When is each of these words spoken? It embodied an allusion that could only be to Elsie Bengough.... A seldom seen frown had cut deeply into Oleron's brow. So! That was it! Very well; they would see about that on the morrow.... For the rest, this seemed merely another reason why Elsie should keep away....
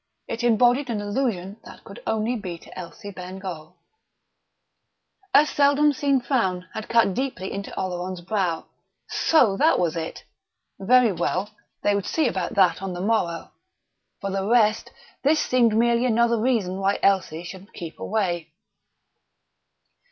It 0.27 0.43
embodied 0.43 0.89
an 0.89 0.99
allusion 0.99 1.57
that 1.63 1.83
could 1.83 2.01
only 2.07 2.35
be 2.35 2.57
to 2.57 2.75
Elsie 2.75 3.11
Bengough.... 3.11 3.75
A 5.35 5.45
seldom 5.45 5.93
seen 5.93 6.19
frown 6.19 6.67
had 6.73 6.89
cut 6.89 7.13
deeply 7.13 7.51
into 7.51 7.69
Oleron's 7.79 8.21
brow. 8.21 8.65
So! 9.07 9.55
That 9.57 9.77
was 9.77 9.95
it! 9.95 10.23
Very 10.79 11.11
well; 11.11 11.51
they 11.83 11.93
would 11.93 12.07
see 12.07 12.27
about 12.27 12.55
that 12.55 12.81
on 12.81 12.93
the 12.93 12.99
morrow.... 13.01 13.51
For 14.21 14.31
the 14.31 14.47
rest, 14.49 14.89
this 15.21 15.39
seemed 15.39 15.75
merely 15.77 16.07
another 16.07 16.39
reason 16.39 16.79
why 16.79 16.97
Elsie 17.03 17.43
should 17.43 17.71
keep 17.71 17.99
away.... 17.99 18.49